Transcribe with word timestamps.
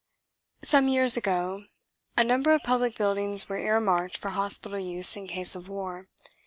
Some 0.63 0.87
years 0.87 1.15
ago 1.15 1.65
a 2.17 2.23
number 2.23 2.53
of 2.55 2.63
public 2.63 2.95
buildings 2.95 3.47
were 3.47 3.59
earmarked 3.59 4.17
for 4.17 4.29
hospital 4.29 4.79
use 4.79 5.15
in 5.15 5.27
case 5.27 5.53
of 5.53 5.69
war. 5.69 6.07